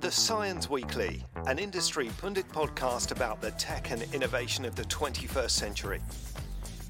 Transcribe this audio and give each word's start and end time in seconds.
The 0.00 0.10
CYENS 0.10 0.70
Weekly, 0.70 1.22
an 1.46 1.58
industry 1.58 2.08
pundit 2.22 2.48
podcast 2.48 3.10
about 3.10 3.42
the 3.42 3.50
tech 3.50 3.90
and 3.90 4.02
innovation 4.14 4.64
of 4.64 4.74
the 4.74 4.84
21st 4.84 5.50
century. 5.50 6.00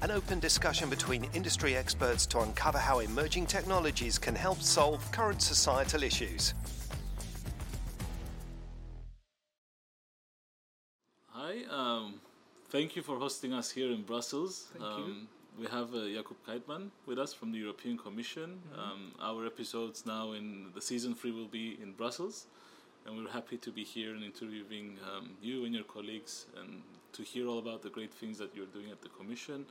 An 0.01 0.11
open 0.11 0.39
discussion 0.39 0.89
between 0.89 1.25
industry 1.33 1.75
experts 1.75 2.25
to 2.27 2.39
uncover 2.39 2.77
how 2.77 2.99
emerging 2.99 3.47
technologies 3.47 4.17
can 4.17 4.33
help 4.33 4.61
solve 4.61 5.11
current 5.11 5.41
societal 5.41 6.03
issues. 6.03 6.53
Hi, 11.27 11.57
um, 11.69 12.13
thank 12.69 12.95
you 12.95 13.01
for 13.01 13.17
hosting 13.17 13.51
us 13.51 13.69
here 13.69 13.91
in 13.91 14.03
Brussels. 14.03 14.69
Thank 14.71 14.85
um, 14.85 15.27
you. 15.57 15.61
We 15.61 15.67
have 15.67 15.93
uh, 15.93 16.07
Jakub 16.07 16.37
Kajtman 16.47 16.91
with 17.05 17.19
us 17.19 17.33
from 17.33 17.51
the 17.51 17.57
European 17.57 17.97
Commission. 17.97 18.61
Mm-hmm. 18.71 18.79
Um, 18.79 19.11
our 19.21 19.45
episodes 19.45 20.05
now 20.05 20.31
in 20.31 20.67
the 20.73 20.81
season 20.81 21.13
three 21.13 21.31
will 21.31 21.49
be 21.49 21.77
in 21.83 21.91
Brussels, 21.91 22.47
and 23.05 23.17
we're 23.17 23.31
happy 23.31 23.57
to 23.57 23.71
be 23.71 23.83
here 23.83 24.13
and 24.13 24.23
interviewing 24.23 24.97
um, 25.11 25.31
you 25.41 25.65
and 25.65 25.73
your 25.73 25.83
colleagues 25.83 26.45
and 26.59 26.81
to 27.13 27.23
hear 27.23 27.47
all 27.47 27.59
about 27.59 27.81
the 27.81 27.89
great 27.89 28.13
things 28.13 28.37
that 28.37 28.55
you're 28.55 28.67
doing 28.67 28.91
at 28.91 29.01
the 29.01 29.09
Commission. 29.09 29.65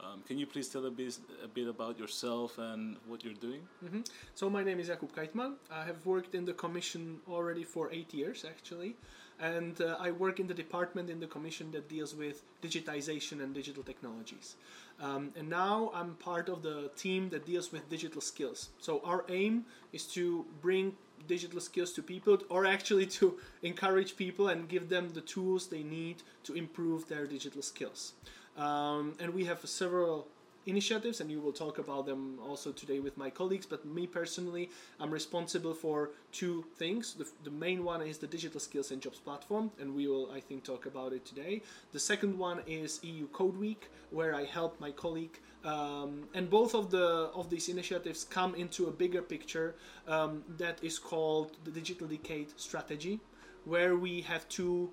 Um, 0.00 0.20
can 0.26 0.36
you 0.36 0.46
please 0.46 0.68
tell 0.68 0.84
a 0.86 0.90
bit, 0.90 1.16
a 1.44 1.48
bit 1.48 1.68
about 1.68 1.96
yourself 1.98 2.58
and 2.58 2.96
what 3.06 3.22
you're 3.24 3.34
doing? 3.34 3.62
Mhm. 3.84 4.04
So 4.34 4.50
my 4.50 4.64
name 4.64 4.80
is 4.80 4.88
Jakub 4.88 5.12
Kajtman. 5.12 5.56
I 5.70 5.84
have 5.84 6.04
worked 6.04 6.34
in 6.34 6.44
the 6.44 6.54
Commission 6.54 7.20
already 7.28 7.62
for 7.62 7.88
eight 7.92 8.12
years, 8.12 8.44
actually, 8.44 8.96
and 9.38 9.80
uh, 9.80 9.96
I 10.00 10.10
work 10.10 10.40
in 10.40 10.48
the 10.48 10.54
department 10.54 11.08
in 11.08 11.20
the 11.20 11.28
Commission 11.28 11.70
that 11.72 11.88
deals 11.88 12.16
with 12.16 12.42
digitization 12.62 13.40
and 13.44 13.54
digital 13.54 13.84
technologies. 13.84 14.56
Um, 15.00 15.32
and 15.36 15.48
now 15.48 15.92
I'm 15.94 16.16
part 16.16 16.48
of 16.48 16.62
the 16.62 16.90
team 16.96 17.28
that 17.30 17.46
deals 17.46 17.70
with 17.70 17.88
digital 17.88 18.20
skills. 18.20 18.70
So 18.80 19.00
our 19.04 19.24
aim 19.28 19.66
is 19.92 20.06
to 20.14 20.44
bring 20.60 20.96
digital 21.26 21.60
skills 21.60 21.92
to 21.92 22.02
people, 22.02 22.38
or 22.48 22.66
actually 22.66 23.06
to 23.06 23.38
encourage 23.62 24.16
people 24.16 24.48
and 24.48 24.68
give 24.68 24.88
them 24.88 25.10
the 25.10 25.20
tools 25.20 25.68
they 25.68 25.82
need 25.82 26.22
to 26.44 26.54
improve 26.54 27.08
their 27.08 27.26
digital 27.26 27.62
skills. 27.62 28.12
Um, 28.56 29.14
and 29.18 29.32
we 29.32 29.44
have 29.44 29.66
several 29.66 30.28
initiatives 30.66 31.20
and 31.20 31.30
you 31.30 31.40
will 31.40 31.52
talk 31.52 31.78
about 31.78 32.06
them 32.06 32.38
also 32.46 32.72
today 32.72 33.00
with 33.00 33.16
my 33.16 33.30
colleagues 33.30 33.66
but 33.66 33.84
me 33.84 34.06
personally 34.06 34.70
i'm 35.00 35.10
responsible 35.10 35.74
for 35.74 36.10
two 36.30 36.64
things. 36.76 37.14
The, 37.14 37.26
the 37.44 37.50
main 37.50 37.84
one 37.84 38.02
is 38.02 38.18
the 38.18 38.26
digital 38.26 38.60
skills 38.60 38.90
and 38.90 39.00
jobs 39.00 39.18
platform 39.18 39.70
and 39.80 39.94
we 39.94 40.06
will 40.06 40.30
i 40.32 40.40
think 40.40 40.64
talk 40.64 40.86
about 40.86 41.12
it 41.12 41.24
today. 41.24 41.62
The 41.92 42.00
second 42.00 42.38
one 42.38 42.60
is 42.66 43.00
eu 43.02 43.26
code 43.28 43.56
week 43.56 43.90
where 44.10 44.34
i 44.34 44.44
help 44.44 44.80
my 44.80 44.90
colleague 44.90 45.38
um, 45.64 46.24
and 46.34 46.50
both 46.50 46.74
of 46.74 46.90
the 46.90 47.30
of 47.34 47.48
these 47.50 47.68
initiatives 47.68 48.24
come 48.24 48.54
into 48.54 48.86
a 48.86 48.90
bigger 48.90 49.22
picture 49.22 49.74
um, 50.08 50.42
that 50.58 50.82
is 50.82 50.98
called 50.98 51.56
the 51.64 51.70
digital 51.70 52.06
decade 52.06 52.48
strategy 52.58 53.20
where 53.64 53.96
we 53.96 54.20
have 54.22 54.48
two 54.48 54.90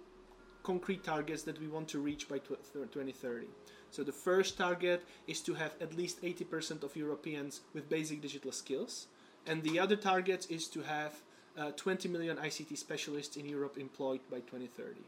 concrete 0.64 1.04
targets 1.04 1.44
that 1.44 1.60
we 1.60 1.68
want 1.68 1.88
to 1.90 2.00
reach 2.00 2.28
by 2.28 2.38
2030. 2.38 3.48
So 3.92 4.04
the 4.04 4.12
first 4.12 4.58
target 4.58 5.04
is 5.28 5.42
to 5.42 5.54
have 5.56 5.74
at 5.82 5.96
least 5.96 6.22
80% 6.22 6.84
of 6.84 6.96
Europeans 6.96 7.62
with 7.74 7.90
basic 7.90 8.22
digital 8.22 8.52
skills, 8.52 9.08
and 9.48 9.64
the 9.64 9.80
other 9.80 9.96
target 9.96 10.48
is 10.50 10.68
to 10.68 10.82
have 10.82 11.14
uh, 11.58 11.72
20 11.72 12.08
million 12.10 12.38
ICT 12.38 12.78
specialists 12.78 13.36
in 13.36 13.46
Europe 13.46 13.78
employed 13.78 14.22
by 14.30 14.38
2030. 14.38 15.02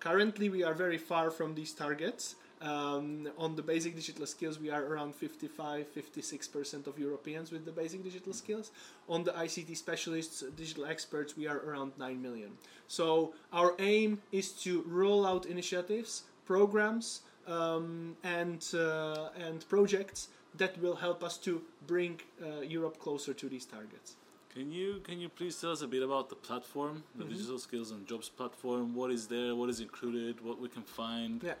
Currently, 0.00 0.48
we 0.48 0.64
are 0.64 0.74
very 0.74 0.98
far 0.98 1.30
from 1.30 1.54
these 1.54 1.72
targets. 1.72 2.34
Um, 2.62 3.28
on 3.38 3.56
the 3.56 3.62
basic 3.62 3.96
digital 3.96 4.24
skills, 4.26 4.60
we 4.60 4.70
are 4.70 4.84
around 4.84 5.14
55 5.16 5.86
56% 5.94 6.86
of 6.86 6.98
Europeans 6.98 7.50
with 7.50 7.64
the 7.64 7.72
basic 7.72 8.04
digital 8.04 8.32
skills. 8.32 8.70
On 9.08 9.24
the 9.24 9.32
ICT 9.32 9.76
specialists, 9.76 10.44
digital 10.56 10.84
experts, 10.86 11.36
we 11.36 11.48
are 11.48 11.58
around 11.58 11.92
9 11.98 12.22
million. 12.22 12.50
So, 12.86 13.34
our 13.52 13.74
aim 13.80 14.20
is 14.30 14.52
to 14.64 14.84
roll 14.86 15.26
out 15.26 15.46
initiatives, 15.46 16.22
programs, 16.46 17.22
um, 17.48 18.16
and, 18.22 18.64
uh, 18.74 19.30
and 19.36 19.68
projects 19.68 20.28
that 20.56 20.80
will 20.80 20.94
help 20.96 21.24
us 21.24 21.36
to 21.38 21.62
bring 21.88 22.20
uh, 22.40 22.60
Europe 22.60 22.98
closer 23.00 23.34
to 23.34 23.48
these 23.48 23.64
targets. 23.64 24.14
Can 24.54 24.70
you 24.70 25.00
can 25.02 25.18
you 25.18 25.30
please 25.30 25.58
tell 25.58 25.72
us 25.72 25.80
a 25.80 25.88
bit 25.88 26.02
about 26.02 26.28
the 26.28 26.36
platform, 26.36 27.02
the 27.16 27.24
Mm-hmm. 27.24 27.32
digital 27.32 27.58
skills 27.58 27.90
and 27.90 28.06
jobs 28.06 28.28
platform? 28.28 28.94
What 28.94 29.10
is 29.10 29.26
there? 29.26 29.54
What 29.56 29.70
is 29.70 29.80
included? 29.80 30.44
What 30.44 30.60
we 30.60 30.68
can 30.68 30.82
find? 30.82 31.42
Yeah. 31.42 31.54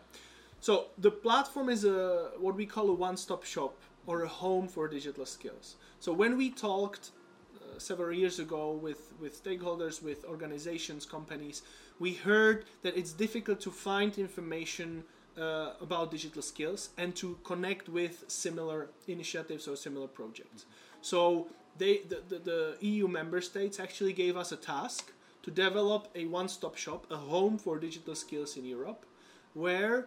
So 0.62 0.86
the 0.96 1.10
platform 1.10 1.68
is 1.68 1.84
a 1.84 2.30
what 2.38 2.54
we 2.54 2.66
call 2.66 2.88
a 2.88 2.94
one-stop 2.94 3.42
shop 3.42 3.74
or 4.06 4.22
a 4.22 4.28
home 4.28 4.68
for 4.68 4.86
digital 4.86 5.26
skills. 5.26 5.74
So 5.98 6.12
when 6.12 6.36
we 6.36 6.50
talked 6.50 7.10
uh, 7.10 7.80
several 7.80 8.12
years 8.12 8.38
ago 8.38 8.70
with 8.70 9.12
with 9.20 9.42
stakeholders, 9.44 10.00
with 10.00 10.24
organizations, 10.24 11.04
companies, 11.04 11.62
we 11.98 12.14
heard 12.14 12.64
that 12.82 12.96
it's 12.96 13.12
difficult 13.12 13.58
to 13.62 13.72
find 13.72 14.16
information 14.18 15.02
uh, 15.36 15.86
about 15.86 16.12
digital 16.12 16.42
skills 16.42 16.90
and 16.96 17.16
to 17.16 17.36
connect 17.42 17.88
with 17.88 18.24
similar 18.28 18.90
initiatives 19.08 19.66
or 19.66 19.74
similar 19.74 20.06
projects. 20.06 20.66
So 21.00 21.48
they 21.76 22.02
the, 22.12 22.22
the, 22.28 22.38
the 22.50 22.76
EU 22.80 23.08
member 23.08 23.40
states 23.40 23.80
actually 23.80 24.12
gave 24.12 24.36
us 24.36 24.52
a 24.52 24.60
task 24.74 25.12
to 25.42 25.50
develop 25.50 26.06
a 26.14 26.26
one-stop 26.26 26.76
shop, 26.76 27.04
a 27.10 27.16
home 27.16 27.58
for 27.58 27.80
digital 27.80 28.14
skills 28.14 28.56
in 28.56 28.64
Europe, 28.64 29.04
where 29.54 30.06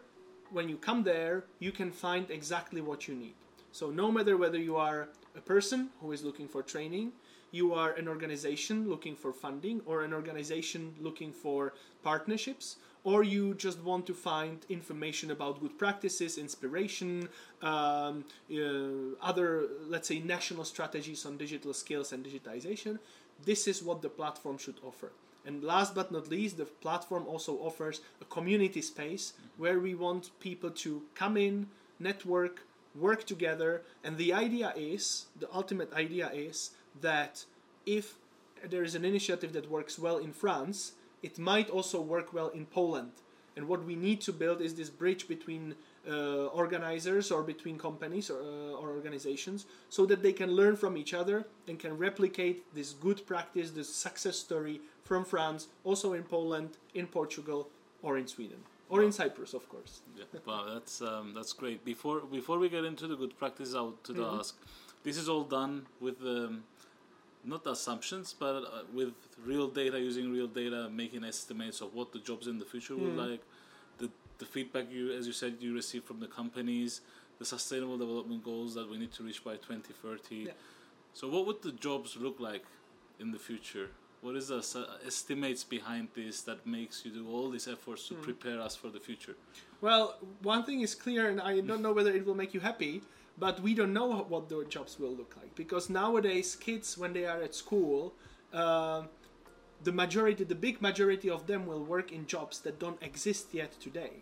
when 0.55 0.69
you 0.69 0.77
come 0.77 1.03
there, 1.03 1.43
you 1.59 1.73
can 1.73 1.91
find 1.91 2.31
exactly 2.31 2.79
what 2.79 3.09
you 3.09 3.13
need. 3.13 3.35
So, 3.73 3.89
no 3.89 4.09
matter 4.09 4.38
whether 4.38 4.57
you 4.57 4.77
are 4.77 5.09
a 5.35 5.41
person 5.41 5.89
who 5.99 6.13
is 6.13 6.23
looking 6.23 6.47
for 6.47 6.61
training, 6.63 7.11
you 7.51 7.73
are 7.73 7.91
an 8.01 8.07
organization 8.07 8.88
looking 8.89 9.16
for 9.17 9.33
funding, 9.33 9.81
or 9.85 10.03
an 10.03 10.13
organization 10.13 10.95
looking 11.01 11.33
for 11.33 11.73
partnerships, 12.03 12.77
or 13.03 13.21
you 13.21 13.53
just 13.55 13.79
want 13.81 14.07
to 14.07 14.13
find 14.13 14.66
information 14.69 15.31
about 15.31 15.59
good 15.59 15.77
practices, 15.77 16.38
inspiration, 16.38 17.27
um, 17.61 18.23
uh, 18.49 19.29
other, 19.29 19.67
let's 19.89 20.07
say, 20.07 20.19
national 20.19 20.63
strategies 20.63 21.25
on 21.25 21.35
digital 21.37 21.73
skills 21.73 22.13
and 22.13 22.25
digitization, 22.25 22.97
this 23.43 23.67
is 23.67 23.83
what 23.83 24.01
the 24.01 24.09
platform 24.09 24.57
should 24.57 24.79
offer. 24.87 25.11
And 25.45 25.63
last 25.63 25.94
but 25.94 26.11
not 26.11 26.28
least, 26.29 26.57
the 26.57 26.66
platform 26.66 27.25
also 27.28 27.53
offers 27.57 28.01
a 28.19 28.25
community 28.25 28.81
space 28.81 29.33
where 29.57 29.79
we 29.79 29.94
want 29.94 30.31
people 30.39 30.72
to 30.72 31.03
come 31.13 31.38
in, 31.38 31.67
network, 32.00 32.61
work 32.95 33.25
together. 33.25 33.84
And 34.03 34.17
the 34.17 34.34
idea 34.34 34.73
is 34.75 35.28
the 35.39 35.53
ultimate 35.53 35.94
idea 35.94 36.31
is 36.34 36.72
that 37.01 37.45
if 37.85 38.16
there 38.67 38.84
is 38.84 38.95
an 38.95 39.05
initiative 39.05 39.53
that 39.53 39.69
works 39.69 40.00
well 40.00 40.17
in 40.17 40.34
France, 40.34 40.94
it 41.22 41.38
might 41.38 41.69
also 41.69 42.01
work 42.01 42.34
well 42.34 42.50
in 42.50 42.66
Poland. 42.66 43.11
And 43.55 43.67
what 43.67 43.85
we 43.85 43.95
need 43.95 44.22
to 44.22 44.34
build 44.34 44.61
is 44.61 44.75
this 44.75 44.89
bridge 44.89 45.28
between 45.28 45.75
uh, 46.09 46.45
organizers 46.47 47.31
or 47.31 47.41
between 47.43 47.77
companies 47.77 48.29
or, 48.29 48.39
uh, 48.41 48.81
or 48.81 48.89
organizations 48.91 49.66
so 49.89 50.05
that 50.05 50.21
they 50.21 50.33
can 50.33 50.51
learn 50.51 50.75
from 50.75 50.97
each 50.97 51.13
other 51.13 51.45
and 51.67 51.79
can 51.79 51.97
replicate 51.97 52.63
this 52.75 52.93
good 52.93 53.25
practice, 53.25 53.71
this 53.71 53.89
success 53.93 54.38
story 54.38 54.81
from 55.03 55.25
France, 55.25 55.67
also 55.83 56.13
in 56.13 56.23
Poland, 56.23 56.77
in 56.93 57.07
Portugal, 57.07 57.67
or 58.01 58.17
in 58.17 58.27
Sweden, 58.27 58.57
or 58.89 59.03
in 59.03 59.11
Cyprus, 59.11 59.53
of 59.53 59.67
course. 59.69 60.01
Yeah. 60.17 60.25
Wow, 60.45 60.66
that's 60.73 61.01
um, 61.01 61.33
that's 61.33 61.53
great. 61.53 61.83
Before 61.83 62.19
before 62.22 62.57
we 62.59 62.69
get 62.69 62.85
into 62.85 63.07
the 63.07 63.16
good 63.16 63.33
practices, 63.37 63.73
I 63.75 63.81
would 63.81 64.03
to 64.05 64.13
Mm-hmm. 64.13 64.39
ask, 64.39 64.55
this 65.03 65.17
is 65.17 65.27
all 65.27 65.43
done 65.43 65.85
with 65.99 66.22
um, 66.22 66.63
not 67.43 67.66
assumptions, 67.67 68.33
but 68.37 68.55
uh, 68.63 68.83
with 68.93 69.13
real 69.45 69.67
data, 69.67 69.99
using 69.99 70.31
real 70.31 70.47
data, 70.47 70.89
making 70.89 71.23
estimates 71.23 71.81
of 71.81 71.93
what 71.93 72.11
the 72.11 72.19
jobs 72.19 72.47
in 72.47 72.57
the 72.59 72.66
future 72.66 72.95
will 72.95 73.16
Mm. 73.16 73.29
like, 73.29 73.41
the 74.38 74.46
feedback 74.46 74.91
you, 74.91 75.12
as 75.12 75.28
you 75.28 75.34
said, 75.34 75.57
you 75.59 75.73
receive 75.73 76.03
from 76.03 76.19
the 76.19 76.28
companies, 76.28 77.01
the 77.40 77.46
sustainable 77.46 77.97
development 77.97 78.44
goals 78.44 78.73
that 78.75 78.90
we 78.90 78.97
need 78.97 79.12
to 79.13 79.23
reach 79.23 79.44
by 79.44 79.56
twenty 79.57 79.94
thirty. 79.94 80.35
Yeah. 80.35 80.51
So, 81.13 81.29
what 81.29 81.46
would 81.47 81.62
the 81.62 81.72
jobs 81.72 82.18
look 82.18 82.40
like 82.40 82.66
in 83.19 83.31
the 83.31 83.40
future? 83.40 83.90
What 84.22 84.35
is 84.35 84.47
the 84.47 84.88
estimates 85.06 85.63
behind 85.63 86.08
this 86.16 86.41
that 86.41 86.66
makes 86.66 87.05
you 87.05 87.11
do 87.11 87.29
all 87.29 87.49
these 87.49 87.67
efforts 87.67 88.08
to 88.08 88.16
prepare 88.16 88.59
us 88.59 88.76
for 88.76 88.90
the 88.90 88.99
future? 88.99 89.35
Well, 89.82 90.16
one 90.41 90.64
thing 90.64 90.82
is 90.82 90.96
clear, 90.96 91.29
and 91.29 91.40
I 91.40 91.59
don't 91.59 91.82
know 91.82 91.93
whether 91.93 92.11
it 92.11 92.26
will 92.26 92.34
make 92.34 92.53
you 92.53 92.59
happy, 92.59 93.03
but 93.37 93.61
we 93.61 93.73
don't 93.76 93.93
know 93.93 94.26
what 94.28 94.49
the 94.49 94.66
jobs 94.66 94.97
will 94.99 95.11
look 95.11 95.35
like 95.37 95.53
because 95.55 95.90
nowadays 95.90 96.55
kids, 96.55 96.97
when 96.97 97.14
they 97.14 97.26
are 97.26 97.41
at 97.41 97.53
school, 97.53 98.14
uh, 98.53 99.03
the 99.85 99.91
majority, 99.91 100.43
the 100.43 100.55
big 100.55 100.82
majority 100.82 101.29
of 101.29 101.46
them 101.46 101.67
will 101.67 101.84
work 101.84 102.11
in 102.11 102.26
jobs 102.26 102.59
that 102.61 102.79
don't 102.79 103.02
exist 103.03 103.53
yet 103.53 103.79
today. 103.79 104.14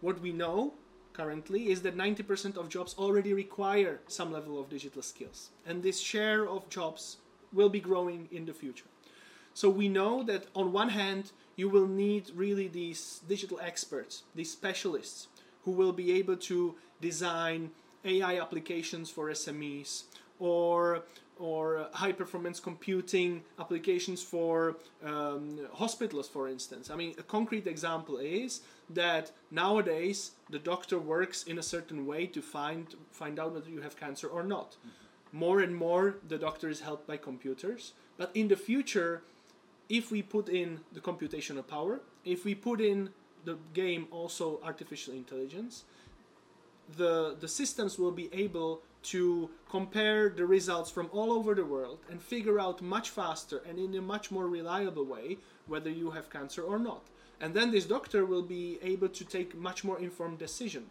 What 0.00 0.20
we 0.20 0.32
know 0.32 0.74
currently 1.12 1.70
is 1.70 1.82
that 1.82 1.96
90% 1.96 2.56
of 2.56 2.68
jobs 2.68 2.94
already 2.96 3.32
require 3.34 3.98
some 4.06 4.32
level 4.32 4.60
of 4.60 4.70
digital 4.70 5.02
skills, 5.02 5.50
and 5.66 5.82
this 5.82 5.98
share 5.98 6.48
of 6.48 6.68
jobs 6.68 7.16
will 7.52 7.68
be 7.68 7.80
growing 7.80 8.28
in 8.30 8.46
the 8.46 8.54
future. 8.54 8.86
So 9.54 9.68
we 9.68 9.88
know 9.88 10.22
that 10.22 10.46
on 10.54 10.72
one 10.72 10.90
hand, 10.90 11.32
you 11.56 11.68
will 11.68 11.88
need 11.88 12.30
really 12.34 12.68
these 12.68 13.22
digital 13.26 13.58
experts, 13.60 14.22
these 14.36 14.52
specialists, 14.52 15.26
who 15.64 15.72
will 15.72 15.92
be 15.92 16.12
able 16.12 16.36
to 16.36 16.76
design 17.00 17.70
AI 18.04 18.38
applications 18.38 19.10
for 19.10 19.30
SMEs 19.30 20.04
or 20.38 21.02
or 21.38 21.88
high 21.92 22.12
performance 22.12 22.58
computing 22.60 23.42
applications 23.58 24.22
for 24.22 24.76
um, 25.04 25.58
hospitals, 25.72 26.28
for 26.28 26.48
instance. 26.48 26.90
I 26.90 26.96
mean, 26.96 27.14
a 27.18 27.22
concrete 27.22 27.66
example 27.66 28.16
is 28.18 28.60
that 28.90 29.32
nowadays 29.50 30.32
the 30.50 30.58
doctor 30.58 30.98
works 30.98 31.42
in 31.44 31.58
a 31.58 31.62
certain 31.62 32.06
way 32.06 32.26
to 32.26 32.40
find 32.40 32.94
find 33.10 33.38
out 33.38 33.52
whether 33.52 33.70
you 33.70 33.82
have 33.82 33.96
cancer 33.96 34.28
or 34.28 34.42
not. 34.42 34.72
Mm-hmm. 34.72 35.38
More 35.38 35.60
and 35.60 35.74
more, 35.74 36.16
the 36.26 36.38
doctor 36.38 36.68
is 36.70 36.80
helped 36.80 37.06
by 37.06 37.16
computers. 37.16 37.92
But 38.16 38.30
in 38.34 38.48
the 38.48 38.56
future, 38.56 39.22
if 39.88 40.10
we 40.10 40.22
put 40.22 40.48
in 40.48 40.80
the 40.92 41.00
computational 41.00 41.66
power, 41.66 42.00
if 42.24 42.44
we 42.44 42.54
put 42.54 42.80
in 42.80 43.10
the 43.44 43.58
game 43.74 44.08
also 44.10 44.60
artificial 44.64 45.12
intelligence, 45.12 45.84
the 46.96 47.36
the 47.38 47.48
systems 47.48 47.98
will 47.98 48.12
be 48.12 48.28
able 48.32 48.80
to 49.06 49.50
compare 49.68 50.28
the 50.28 50.44
results 50.44 50.90
from 50.90 51.08
all 51.12 51.32
over 51.32 51.54
the 51.54 51.64
world 51.64 51.98
and 52.10 52.20
figure 52.20 52.58
out 52.58 52.82
much 52.82 53.10
faster 53.10 53.62
and 53.68 53.78
in 53.78 53.94
a 53.94 54.02
much 54.02 54.30
more 54.30 54.48
reliable 54.48 55.04
way 55.04 55.38
whether 55.66 55.90
you 55.90 56.10
have 56.10 56.30
cancer 56.30 56.62
or 56.62 56.78
not. 56.78 57.02
And 57.40 57.54
then 57.54 57.70
this 57.70 57.84
doctor 57.84 58.24
will 58.24 58.42
be 58.42 58.78
able 58.82 59.08
to 59.08 59.24
take 59.24 59.54
much 59.54 59.84
more 59.84 59.98
informed 59.98 60.38
decision. 60.38 60.86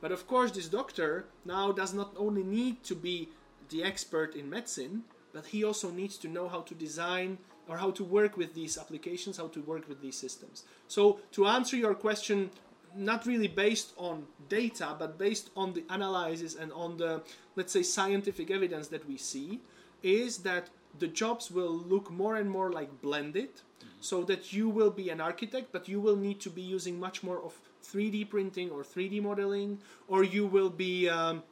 But 0.00 0.12
of 0.12 0.26
course, 0.26 0.50
this 0.50 0.68
doctor 0.68 1.26
now 1.44 1.72
does 1.72 1.92
not 1.92 2.14
only 2.16 2.42
need 2.42 2.82
to 2.84 2.94
be 2.94 3.28
the 3.68 3.84
expert 3.84 4.34
in 4.34 4.48
medicine, 4.48 5.04
but 5.32 5.46
he 5.46 5.62
also 5.62 5.90
needs 5.90 6.16
to 6.18 6.28
know 6.28 6.48
how 6.48 6.62
to 6.62 6.74
design 6.74 7.38
or 7.68 7.76
how 7.76 7.90
to 7.92 8.02
work 8.02 8.36
with 8.36 8.54
these 8.54 8.78
applications, 8.78 9.36
how 9.36 9.48
to 9.48 9.60
work 9.62 9.88
with 9.88 10.00
these 10.00 10.16
systems. 10.16 10.64
So, 10.88 11.20
to 11.32 11.46
answer 11.46 11.76
your 11.76 11.94
question, 11.94 12.50
not 12.96 13.26
really 13.26 13.48
based 13.48 13.92
on 13.96 14.26
data, 14.48 14.96
but 14.98 15.18
based 15.18 15.50
on 15.56 15.72
the 15.72 15.84
analysis 15.90 16.54
and 16.54 16.72
on 16.72 16.96
the, 16.96 17.22
let's 17.56 17.72
say, 17.72 17.82
scientific 17.82 18.50
evidence 18.50 18.88
that 18.88 19.06
we 19.08 19.16
see, 19.16 19.60
is 20.02 20.38
that 20.38 20.70
the 20.98 21.06
jobs 21.06 21.50
will 21.50 21.72
look 21.72 22.10
more 22.10 22.36
and 22.36 22.50
more 22.50 22.72
like 22.72 23.00
blended, 23.00 23.54
mm-hmm. 23.54 23.88
so 24.00 24.24
that 24.24 24.52
you 24.52 24.68
will 24.68 24.90
be 24.90 25.10
an 25.10 25.20
architect, 25.20 25.68
but 25.72 25.88
you 25.88 26.00
will 26.00 26.16
need 26.16 26.40
to 26.40 26.50
be 26.50 26.62
using 26.62 26.98
much 26.98 27.22
more 27.22 27.40
of 27.42 27.60
3D 27.84 28.28
printing 28.28 28.70
or 28.70 28.82
3D 28.82 29.22
modeling, 29.22 29.78
or 30.08 30.24
you 30.24 30.46
will 30.46 30.70
be 30.70 31.08
um, 31.08 31.42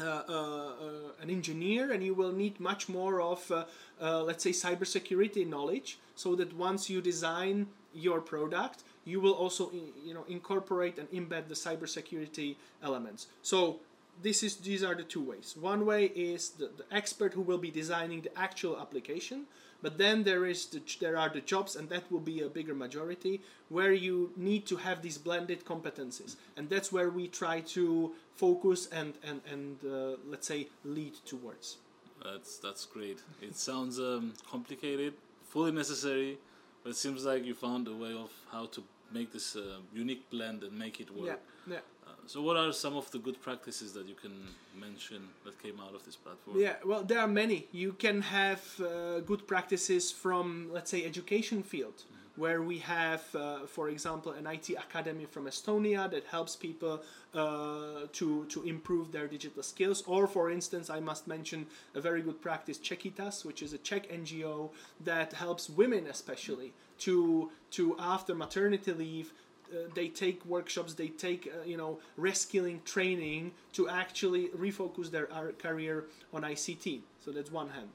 uh, 0.00 0.04
uh, 0.04 0.32
uh, 0.32 1.22
an 1.22 1.30
engineer 1.30 1.92
and 1.92 2.02
you 2.02 2.14
will 2.14 2.32
need 2.32 2.58
much 2.58 2.88
more 2.88 3.20
of, 3.20 3.48
uh, 3.50 3.64
uh, 4.00 4.22
let's 4.22 4.42
say, 4.42 4.50
cybersecurity 4.50 5.48
knowledge, 5.48 5.98
so 6.16 6.34
that 6.34 6.52
once 6.56 6.90
you 6.90 7.00
design 7.00 7.68
your 7.92 8.20
product, 8.20 8.82
you 9.04 9.20
will 9.20 9.32
also 9.32 9.70
you 10.04 10.14
know 10.14 10.24
incorporate 10.28 10.98
and 10.98 11.10
embed 11.10 11.48
the 11.48 11.54
cybersecurity 11.54 12.56
elements. 12.82 13.26
So 13.42 13.80
this 14.22 14.42
is 14.42 14.56
these 14.56 14.82
are 14.82 14.94
the 14.94 15.02
two 15.02 15.22
ways. 15.22 15.54
One 15.60 15.84
way 15.86 16.06
is 16.06 16.50
the, 16.50 16.70
the 16.76 16.84
expert 16.94 17.34
who 17.34 17.42
will 17.42 17.58
be 17.58 17.70
designing 17.70 18.22
the 18.22 18.38
actual 18.38 18.78
application, 18.80 19.46
but 19.82 19.98
then 19.98 20.24
there 20.24 20.46
is 20.46 20.66
the, 20.66 20.80
there 21.00 21.16
are 21.16 21.28
the 21.28 21.40
jobs, 21.40 21.76
and 21.76 21.88
that 21.88 22.10
will 22.10 22.20
be 22.20 22.40
a 22.40 22.48
bigger 22.48 22.74
majority 22.74 23.40
where 23.68 23.92
you 23.92 24.32
need 24.36 24.66
to 24.66 24.76
have 24.76 25.02
these 25.02 25.18
blended 25.18 25.64
competencies, 25.64 26.36
and 26.56 26.68
that's 26.68 26.92
where 26.92 27.10
we 27.10 27.28
try 27.28 27.60
to 27.60 28.12
focus 28.34 28.88
and 28.92 29.14
and 29.22 29.40
and 29.50 29.78
uh, 29.84 30.16
let's 30.28 30.46
say 30.46 30.68
lead 30.84 31.14
towards. 31.26 31.78
That's 32.22 32.58
that's 32.58 32.86
great. 32.86 33.18
It 33.42 33.56
sounds 33.56 33.98
um, 33.98 34.32
complicated, 34.50 35.14
fully 35.48 35.72
necessary, 35.72 36.38
but 36.84 36.90
it 36.90 36.96
seems 36.96 37.24
like 37.24 37.44
you 37.44 37.54
found 37.54 37.88
a 37.88 37.94
way 37.94 38.12
of 38.12 38.30
how 38.52 38.66
to 38.66 38.82
make 39.10 39.32
this 39.32 39.56
uh, 39.56 39.78
unique 39.92 40.30
blend 40.30 40.62
and 40.62 40.78
make 40.78 41.00
it 41.00 41.10
work. 41.16 41.40
Yeah, 41.66 41.74
yeah. 41.74 41.78
Uh, 42.06 42.10
so, 42.26 42.42
what 42.42 42.56
are 42.56 42.72
some 42.72 42.94
of 42.94 43.10
the 43.10 43.18
good 43.18 43.40
practices 43.40 43.92
that 43.94 44.06
you 44.06 44.14
can 44.14 44.32
mention 44.78 45.22
that 45.44 45.60
came 45.62 45.80
out 45.80 45.94
of 45.94 46.04
this 46.04 46.16
platform? 46.16 46.60
Yeah, 46.60 46.74
well, 46.84 47.02
there 47.02 47.20
are 47.20 47.26
many. 47.26 47.66
You 47.72 47.92
can 47.94 48.20
have 48.20 48.62
uh, 48.80 49.20
good 49.20 49.46
practices 49.46 50.12
from, 50.12 50.68
let's 50.72 50.90
say, 50.90 51.04
education 51.04 51.62
field. 51.62 52.04
Where 52.36 52.62
we 52.62 52.78
have, 52.78 53.22
uh, 53.34 53.66
for 53.66 53.88
example, 53.88 54.32
an 54.32 54.46
IT 54.46 54.70
academy 54.70 55.24
from 55.24 55.46
Estonia 55.46 56.10
that 56.10 56.24
helps 56.24 56.56
people 56.56 57.02
uh, 57.32 58.06
to 58.12 58.44
to 58.46 58.62
improve 58.64 59.12
their 59.12 59.28
digital 59.28 59.62
skills. 59.62 60.02
Or, 60.06 60.26
for 60.26 60.50
instance, 60.50 60.90
I 60.90 61.00
must 61.00 61.28
mention 61.28 61.66
a 61.94 62.00
very 62.00 62.22
good 62.22 62.40
practice, 62.40 62.78
Czechitas, 62.78 63.44
which 63.44 63.62
is 63.62 63.72
a 63.72 63.78
Czech 63.78 64.10
NGO 64.10 64.70
that 65.04 65.32
helps 65.32 65.70
women, 65.70 66.06
especially, 66.06 66.72
to 67.00 67.50
to 67.72 67.96
after 67.98 68.34
maternity 68.34 68.92
leave. 68.92 69.32
Uh, 69.72 69.88
they 69.94 70.08
take 70.08 70.44
workshops, 70.44 70.94
they 70.94 71.08
take 71.08 71.46
uh, 71.46 71.64
you 71.64 71.76
know 71.76 71.98
reskilling 72.18 72.82
training 72.84 73.52
to 73.72 73.88
actually 73.88 74.48
refocus 74.48 75.10
their 75.10 75.26
career 75.58 76.04
on 76.32 76.42
ICT. 76.42 77.00
So 77.24 77.30
that's 77.30 77.52
one 77.52 77.70
hand. 77.70 77.90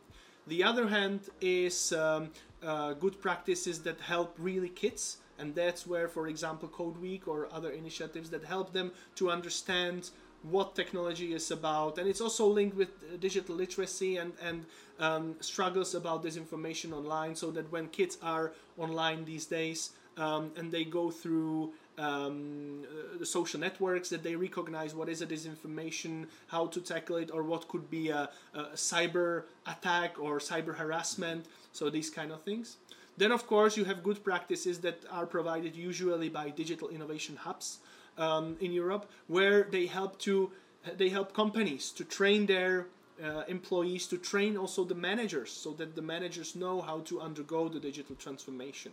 The 0.48 0.64
other 0.64 0.88
hand 0.88 1.22
is 1.42 1.94
um, 1.94 2.32
uh, 2.64 2.94
good 2.94 3.22
practices 3.22 3.80
that 3.84 4.00
help 4.02 4.36
really 4.40 4.70
kids 4.70 5.18
and 5.40 5.56
that's 5.56 5.88
where 5.88 6.08
for 6.08 6.28
example 6.28 6.68
code 6.68 6.98
week 6.98 7.28
or 7.28 7.48
other 7.52 7.72
initiatives 7.72 8.30
that 8.30 8.44
help 8.44 8.74
them 8.74 8.92
to 9.16 9.32
understand 9.32 10.12
what 10.44 10.76
technology 10.76 11.34
is 11.34 11.52
about. 11.52 11.98
And 11.98 12.08
it's 12.08 12.22
also 12.22 12.48
linked 12.48 12.78
with 12.78 13.20
digital 13.20 13.56
literacy 13.56 14.18
and 14.18 14.34
and 14.42 14.66
um, 15.00 15.36
struggles 15.40 15.96
about 15.96 16.24
disinformation 16.24 16.92
online 16.92 17.36
so 17.36 17.52
that 17.52 17.72
when 17.72 17.88
kids 17.88 18.18
are 18.22 18.52
online 18.78 19.24
these 19.26 19.46
days 19.46 19.92
um, 20.18 20.52
and 20.58 20.72
they 20.72 20.84
go 20.84 21.10
through 21.10 21.74
um, 22.00 22.84
uh, 22.84 23.18
the 23.20 23.26
social 23.26 23.60
networks 23.60 24.10
that 24.10 24.24
they 24.24 24.36
recognize 24.36 24.96
what 24.96 25.10
is 25.10 25.22
a 25.22 25.28
disinformation, 25.28 26.28
how 26.48 26.68
to 26.68 26.80
tackle 26.80 27.18
it, 27.18 27.30
or 27.32 27.44
what 27.44 27.68
could 27.68 27.90
be 27.90 28.10
a, 28.10 28.30
a 28.54 28.64
cyber 28.76 29.44
attack 29.68 30.18
or 30.20 30.40
cyber 30.40 30.76
harassment. 30.76 31.46
So 31.74 31.90
these 31.90 32.10
kind 32.10 32.32
of 32.32 32.42
things. 32.44 32.78
Then, 33.18 33.32
of 33.32 33.46
course, 33.48 33.76
you 33.76 33.84
have 33.84 34.02
good 34.02 34.24
practices 34.24 34.80
that 34.80 35.04
are 35.12 35.26
provided 35.26 35.76
usually 35.76 36.30
by 36.30 36.50
digital 36.50 36.88
innovation 36.88 37.36
hubs 37.36 37.80
um, 38.18 38.56
in 38.62 38.72
Europe, 38.72 39.10
where 39.28 39.64
they 39.64 39.86
help 39.86 40.18
to 40.20 40.52
they 40.98 41.10
help 41.10 41.34
companies 41.34 41.92
to 41.92 42.06
train 42.06 42.46
their 42.46 42.88
uh, 43.24 43.44
employees 43.48 44.08
to 44.08 44.18
train 44.18 44.58
also 44.58 44.84
the 44.84 44.96
managers 44.96 45.52
so 45.52 45.72
that 45.74 45.96
the 45.96 46.02
managers 46.02 46.56
know 46.56 46.82
how 46.82 47.00
to 47.02 47.20
undergo 47.20 47.68
the 47.68 47.80
digital 47.80 48.16
transformation. 48.16 48.92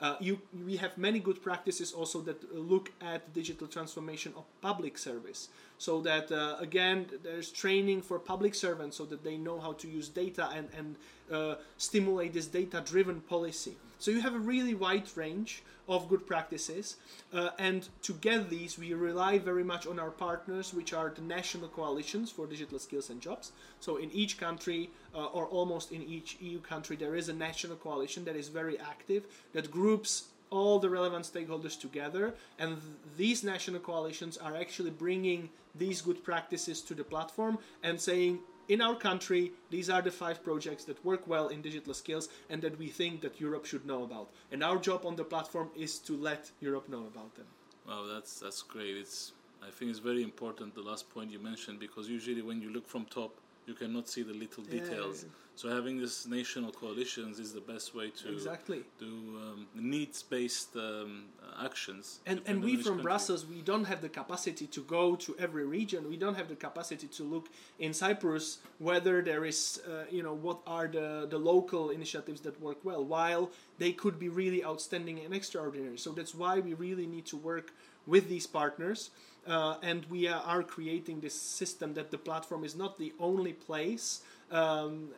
Uh, 0.00 0.16
you, 0.20 0.40
we 0.66 0.76
have 0.76 0.96
many 0.98 1.18
good 1.18 1.42
practices 1.42 1.92
also 1.92 2.20
that 2.20 2.54
look 2.54 2.92
at 3.00 3.32
digital 3.34 3.66
transformation 3.66 4.32
of 4.36 4.44
public 4.60 4.98
service 4.98 5.48
so 5.78 6.00
that 6.02 6.30
uh, 6.30 6.56
again 6.58 7.06
there's 7.22 7.50
training 7.50 8.02
for 8.02 8.18
public 8.18 8.54
servants 8.54 8.96
so 8.96 9.04
that 9.04 9.24
they 9.24 9.36
know 9.36 9.58
how 9.58 9.72
to 9.72 9.88
use 9.88 10.08
data 10.08 10.48
and, 10.54 10.68
and 10.76 10.96
uh, 11.32 11.54
stimulate 11.76 12.32
this 12.32 12.46
data 12.46 12.82
driven 12.84 13.20
policy. 13.20 13.76
So 13.98 14.10
you 14.10 14.20
have 14.20 14.34
a 14.34 14.38
really 14.38 14.74
wide 14.74 15.08
range 15.16 15.62
of 15.88 16.08
good 16.08 16.26
practices. 16.26 16.96
Uh, 17.32 17.50
and 17.58 17.88
to 18.02 18.12
get 18.14 18.50
these, 18.50 18.78
we 18.78 18.92
rely 18.94 19.38
very 19.38 19.64
much 19.64 19.86
on 19.86 19.98
our 19.98 20.10
partners, 20.10 20.74
which 20.74 20.92
are 20.92 21.10
the 21.14 21.22
national 21.22 21.68
coalitions 21.68 22.30
for 22.30 22.46
digital 22.46 22.78
skills 22.78 23.10
and 23.10 23.20
jobs. 23.20 23.52
So 23.80 23.96
in 23.96 24.10
each 24.12 24.38
country, 24.38 24.90
uh, 25.14 25.26
or 25.26 25.46
almost 25.46 25.90
in 25.90 26.02
each 26.02 26.36
EU 26.40 26.60
country, 26.60 26.94
there 26.94 27.16
is 27.16 27.28
a 27.28 27.32
national 27.32 27.76
coalition 27.76 28.24
that 28.26 28.36
is 28.36 28.48
very 28.48 28.78
active, 28.78 29.26
that 29.52 29.70
groups 29.70 30.24
all 30.50 30.78
the 30.78 30.88
relevant 30.88 31.24
stakeholders 31.24 31.78
together 31.78 32.34
and 32.58 32.76
th- 32.76 32.82
these 33.16 33.44
national 33.44 33.80
coalitions 33.80 34.36
are 34.36 34.56
actually 34.56 34.90
bringing 34.90 35.50
these 35.74 36.00
good 36.00 36.22
practices 36.24 36.80
to 36.82 36.94
the 36.94 37.04
platform 37.04 37.58
and 37.82 38.00
saying 38.00 38.38
in 38.68 38.82
our 38.82 38.94
country, 38.94 39.52
these 39.70 39.88
are 39.88 40.02
the 40.02 40.10
five 40.10 40.44
projects 40.44 40.84
that 40.84 41.02
work 41.04 41.26
well 41.26 41.48
in 41.48 41.62
digital 41.62 41.94
skills 41.94 42.28
and 42.50 42.60
that 42.62 42.78
we 42.78 42.88
think 42.88 43.22
that 43.22 43.40
Europe 43.40 43.64
should 43.64 43.86
know 43.86 44.02
about. 44.04 44.28
And 44.52 44.62
our 44.62 44.76
job 44.76 45.06
on 45.06 45.16
the 45.16 45.24
platform 45.24 45.70
is 45.74 45.98
to 46.00 46.16
let 46.16 46.50
Europe 46.60 46.88
know 46.88 47.06
about 47.06 47.34
them. 47.34 47.46
Wow, 47.88 48.04
that's 48.12 48.38
that's 48.38 48.60
great. 48.60 48.96
It's 48.96 49.32
I 49.66 49.70
think 49.70 49.90
it's 49.90 50.00
very 50.00 50.22
important 50.22 50.74
the 50.74 50.82
last 50.82 51.08
point 51.08 51.30
you 51.30 51.38
mentioned 51.38 51.80
because 51.80 52.08
usually 52.08 52.42
when 52.42 52.60
you 52.60 52.70
look 52.70 52.86
from 52.86 53.06
top, 53.06 53.32
you 53.66 53.74
cannot 53.74 54.08
see 54.08 54.22
the 54.22 54.34
little 54.34 54.64
details. 54.64 55.24
Yeah, 55.24 55.30
So 55.58 55.68
having 55.68 55.98
these 55.98 56.24
national 56.28 56.70
coalitions 56.70 57.40
is 57.40 57.52
the 57.52 57.60
best 57.60 57.92
way 57.92 58.10
to 58.20 58.32
exactly 58.32 58.84
do 59.00 59.12
um, 59.42 59.66
needs-based 59.74 60.76
um, 60.76 61.24
actions. 61.60 62.20
And 62.26 62.40
and 62.46 62.62
we 62.62 62.76
from 62.76 62.84
country. 62.84 63.02
Brussels, 63.02 63.44
we 63.44 63.60
don't 63.62 63.82
have 63.92 64.00
the 64.00 64.08
capacity 64.08 64.68
to 64.68 64.80
go 64.82 65.16
to 65.16 65.34
every 65.36 65.66
region. 65.66 66.08
We 66.08 66.16
don't 66.16 66.36
have 66.36 66.48
the 66.48 66.54
capacity 66.54 67.08
to 67.08 67.22
look 67.24 67.46
in 67.80 67.92
Cyprus 67.92 68.58
whether 68.78 69.20
there 69.20 69.44
is, 69.44 69.82
uh, 69.84 70.04
you 70.16 70.22
know, 70.22 70.34
what 70.46 70.60
are 70.64 70.86
the 70.86 71.26
the 71.28 71.40
local 71.52 71.90
initiatives 71.90 72.40
that 72.42 72.54
work 72.60 72.78
well, 72.84 73.04
while 73.04 73.50
they 73.78 73.92
could 74.02 74.16
be 74.24 74.28
really 74.28 74.62
outstanding 74.64 75.18
and 75.24 75.34
extraordinary. 75.34 75.98
So 75.98 76.12
that's 76.12 76.34
why 76.36 76.60
we 76.60 76.74
really 76.74 77.08
need 77.08 77.26
to 77.32 77.36
work 77.36 77.72
with 78.06 78.28
these 78.28 78.46
partners. 78.46 79.10
Uh, 79.44 79.76
and 79.82 80.04
we 80.10 80.28
are 80.28 80.62
creating 80.62 81.20
this 81.20 81.34
system 81.58 81.94
that 81.94 82.10
the 82.10 82.18
platform 82.18 82.62
is 82.64 82.76
not 82.76 82.98
the 82.98 83.12
only 83.18 83.54
place 83.54 84.20
um, 84.50 85.08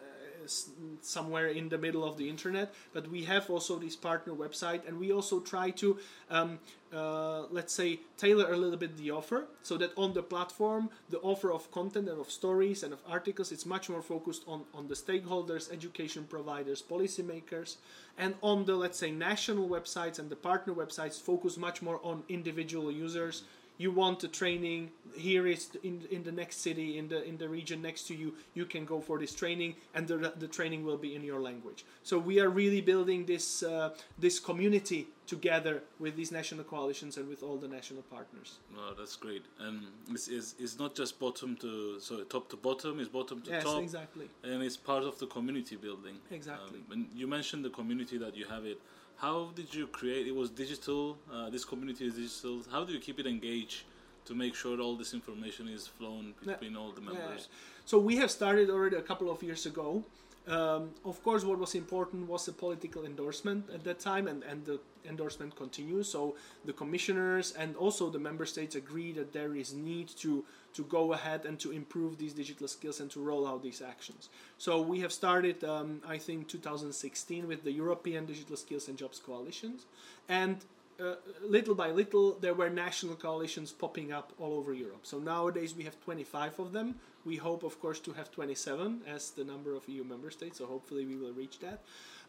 somewhere 1.01 1.49
in 1.49 1.69
the 1.69 1.79
middle 1.79 2.05
of 2.05 2.17
the 2.17 2.29
internet. 2.29 2.75
But 2.93 3.09
we 3.09 3.25
have 3.25 3.49
also 3.51 3.79
this 3.79 3.97
partner 3.97 4.33
website, 4.35 4.87
and 4.87 4.99
we 4.99 5.13
also 5.13 5.41
try 5.41 5.71
to, 5.71 5.99
um, 6.31 6.59
uh, 6.93 7.43
let's 7.51 7.73
say, 7.73 8.01
tailor 8.17 8.53
a 8.53 8.57
little 8.57 8.77
bit 8.77 8.97
the 8.97 9.11
offer 9.11 9.47
so 9.63 9.77
that 9.79 9.93
on 9.97 10.13
the 10.13 10.23
platform, 10.23 10.91
the 11.09 11.19
offer 11.21 11.53
of 11.53 11.71
content 11.71 12.09
and 12.09 12.21
of 12.21 12.31
stories 12.31 12.83
and 12.83 12.93
of 12.93 13.01
articles, 13.09 13.53
it's 13.53 13.67
much 13.67 13.89
more 13.89 14.03
focused 14.03 14.43
on, 14.47 14.63
on 14.75 14.89
the 14.89 14.95
stakeholders, 14.95 15.73
education 15.73 16.25
providers, 16.29 16.83
policymakers, 16.83 17.77
and 18.19 18.35
on 18.43 18.65
the, 18.65 18.75
let's 18.75 18.99
say, 18.99 19.11
national 19.11 19.69
websites 19.69 20.19
and 20.19 20.31
the 20.31 20.37
partner 20.37 20.75
websites, 20.75 21.21
focus 21.21 21.57
much 21.57 21.83
more 21.83 22.01
on 22.03 22.23
individual 22.29 22.91
users 22.91 23.45
you 23.81 23.91
want 23.91 24.21
the 24.21 24.29
training 24.29 24.91
here 25.15 25.47
is 25.47 25.63
in 25.83 25.97
in 26.11 26.23
the 26.29 26.35
next 26.41 26.57
city 26.67 26.99
in 26.99 27.09
the 27.09 27.21
in 27.31 27.37
the 27.43 27.49
region 27.49 27.79
next 27.89 28.03
to 28.09 28.15
you 28.15 28.29
you 28.59 28.65
can 28.75 28.85
go 28.85 29.01
for 29.01 29.19
this 29.19 29.35
training 29.43 29.75
and 29.95 30.07
the, 30.07 30.17
the 30.45 30.51
training 30.59 30.85
will 30.85 31.01
be 31.07 31.15
in 31.17 31.23
your 31.31 31.41
language 31.49 31.85
so 32.03 32.19
we 32.31 32.39
are 32.43 32.51
really 32.63 32.83
building 32.93 33.21
this 33.27 33.63
uh, 33.63 33.89
this 34.19 34.39
community 34.39 35.09
together 35.27 35.83
with 35.99 36.15
these 36.17 36.33
national 36.41 36.65
coalitions 36.65 37.17
and 37.17 37.27
with 37.29 37.43
all 37.43 37.57
the 37.57 37.69
national 37.79 38.03
partners 38.17 38.51
Oh, 38.77 38.95
that's 38.99 39.17
great. 39.17 39.45
And 39.59 39.77
it's, 40.11 40.29
it's, 40.29 40.55
it's 40.59 40.79
not 40.79 40.95
just 40.95 41.19
bottom 41.19 41.57
to 41.57 42.01
so 42.01 42.23
top 42.25 42.49
to 42.51 42.57
bottom. 42.57 43.01
It's 43.01 43.09
bottom 43.09 43.41
to 43.43 43.51
yes 43.51 43.65
top, 43.65 43.83
exactly 43.83 44.27
and 44.43 44.63
it's 44.63 44.77
part 44.77 45.05
of 45.05 45.19
the 45.19 45.27
community 45.27 45.77
building. 45.77 46.17
Exactly. 46.31 46.81
Um, 46.87 46.93
and 46.93 47.07
you 47.15 47.27
mentioned 47.27 47.65
the 47.65 47.71
community 47.71 48.17
that 48.19 48.37
you 48.37 48.47
have 48.47 48.65
it. 48.65 48.81
How 49.21 49.51
did 49.55 49.75
you 49.75 49.87
create? 49.87 50.27
It 50.27 50.35
was 50.35 50.49
digital. 50.49 51.19
Uh, 51.31 51.51
this 51.51 51.65
community 51.65 52.07
is 52.07 52.15
digital. 52.15 52.63
How 52.73 52.85
do 52.85 52.93
you 52.95 52.99
keep 53.01 53.21
it 53.21 53.27
engaged 53.27 53.83
to 54.25 54.35
make 54.35 54.55
sure 54.55 54.81
all 54.81 54.97
this 54.97 55.13
information 55.13 55.69
is 55.69 55.87
flown 55.87 56.35
Yeah. 56.43 56.53
between 56.55 56.75
all 56.77 56.91
the 56.93 57.03
members? 57.03 57.49
So 57.85 57.99
we 57.99 58.17
have 58.17 58.31
started 58.31 58.71
already 58.71 58.97
a 58.97 59.03
couple 59.03 59.31
of 59.31 59.43
years 59.43 59.67
ago. 59.67 60.03
Um, 60.49 60.91
of 61.05 61.23
course, 61.23 61.45
what 61.45 61.59
was 61.59 61.75
important 61.75 62.29
was 62.29 62.47
the 62.47 62.53
political 62.53 63.05
endorsement 63.05 63.69
at 63.73 63.85
that 63.85 64.01
time, 64.01 64.27
and, 64.27 64.43
and 64.43 64.65
the 64.65 64.81
endorsement 65.09 65.55
continues. 65.55 66.09
So 66.09 66.35
the 66.65 66.73
commissioners 66.73 67.53
and 67.53 67.77
also 67.77 68.11
the 68.11 68.19
member 68.19 68.47
states 68.47 68.75
agree 68.75 69.13
that 69.13 69.33
there 69.33 69.55
is 69.55 69.73
need 69.73 70.09
to 70.19 70.45
to 70.73 70.85
go 70.85 71.13
ahead 71.13 71.47
and 71.47 71.59
to 71.59 71.73
improve 71.73 72.17
these 72.17 72.33
digital 72.33 72.69
skills 72.69 73.01
and 73.01 73.11
to 73.11 73.21
roll 73.21 73.47
out 73.47 73.61
these 73.63 73.83
actions. 73.83 74.29
So 74.57 74.81
we 74.81 75.01
have 75.01 75.13
started, 75.13 75.65
um, 75.65 76.01
I 76.07 76.17
think, 76.17 76.47
2016 76.47 77.49
with 77.49 77.65
the 77.65 77.73
European 77.73 78.25
Digital 78.25 78.57
Skills 78.57 78.87
and 78.89 78.97
Jobs 78.97 79.19
Coalitions, 79.19 79.87
and 80.29 80.59
uh, 81.01 81.15
little 81.43 81.75
by 81.75 81.91
little, 81.91 82.39
there 82.41 82.55
were 82.55 82.71
national 82.71 83.15
coalitions 83.17 83.73
popping 83.73 84.13
up 84.13 84.33
all 84.39 84.55
over 84.55 84.73
Europe. 84.73 85.01
So 85.03 85.19
nowadays 85.19 85.75
we 85.75 85.85
have 85.85 86.01
25 86.01 86.59
of 86.59 86.73
them. 86.73 86.97
We 87.25 87.37
hope, 87.37 87.63
of 87.63 87.81
course, 87.81 88.01
to 88.01 88.13
have 88.13 88.31
27 88.31 89.03
as 89.07 89.31
the 89.31 89.45
number 89.45 89.75
of 89.75 89.89
EU 89.89 90.05
member 90.05 90.31
states. 90.31 90.59
So 90.59 90.67
hopefully 90.67 91.07
we 91.07 91.17
will 91.17 91.33
reach 91.33 91.59
that. 91.61 91.83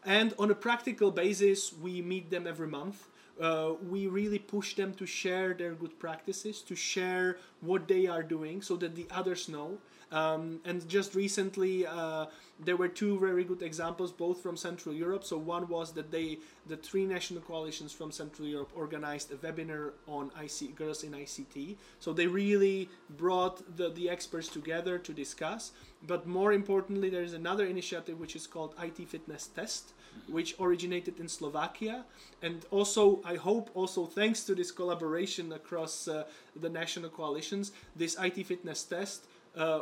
And 0.04 0.34
on 0.38 0.50
a 0.50 0.54
practical 0.54 1.10
basis, 1.10 1.72
we 1.72 2.02
meet 2.02 2.30
them 2.30 2.46
every 2.46 2.68
month. 2.68 3.08
Uh, 3.40 3.72
we 3.88 4.06
really 4.06 4.38
push 4.38 4.74
them 4.74 4.92
to 4.94 5.06
share 5.06 5.54
their 5.54 5.72
good 5.72 5.98
practices, 5.98 6.60
to 6.62 6.76
share 6.76 7.38
what 7.60 7.88
they 7.88 8.06
are 8.06 8.22
doing, 8.22 8.60
so 8.60 8.76
that 8.76 8.94
the 8.94 9.06
others 9.10 9.48
know. 9.48 9.78
Um, 10.12 10.60
and 10.66 10.86
just 10.88 11.14
recently, 11.14 11.86
uh, 11.86 12.26
there 12.60 12.76
were 12.76 12.88
two 12.88 13.18
very 13.18 13.44
good 13.44 13.62
examples, 13.62 14.12
both 14.12 14.42
from 14.42 14.56
Central 14.56 14.94
Europe. 14.94 15.24
So 15.24 15.38
one 15.38 15.66
was 15.68 15.92
that 15.92 16.12
they, 16.12 16.38
the 16.68 16.76
three 16.76 17.06
national 17.06 17.40
coalitions 17.40 17.92
from 17.92 18.12
Central 18.12 18.46
Europe, 18.46 18.70
organized 18.76 19.32
a 19.32 19.36
webinar 19.36 19.92
on 20.06 20.30
IC, 20.40 20.76
girls 20.76 21.02
in 21.02 21.12
ICT. 21.12 21.76
So 21.98 22.12
they 22.12 22.26
really 22.26 22.90
brought 23.16 23.76
the, 23.76 23.88
the 23.88 24.10
experts 24.10 24.48
together 24.48 24.98
to 24.98 25.12
discuss. 25.12 25.72
But 26.06 26.26
more 26.26 26.52
importantly, 26.52 27.08
there 27.08 27.22
is 27.22 27.32
another 27.32 27.64
initiative 27.64 28.20
which 28.20 28.36
is 28.36 28.46
called 28.46 28.74
IT 28.82 29.08
Fitness 29.08 29.46
Test, 29.46 29.94
which 30.28 30.54
originated 30.60 31.20
in 31.20 31.28
Slovakia, 31.28 32.04
and 32.42 32.66
also 32.70 33.20
I 33.24 33.36
hope 33.36 33.70
also 33.74 34.04
thanks 34.04 34.44
to 34.44 34.54
this 34.54 34.70
collaboration 34.70 35.52
across 35.52 36.08
uh, 36.08 36.24
the 36.60 36.68
national 36.68 37.08
coalitions, 37.10 37.72
this 37.96 38.16
IT 38.20 38.46
Fitness 38.46 38.82
Test 38.84 39.26
uh, 39.56 39.80